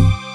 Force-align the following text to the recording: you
you 0.00 0.29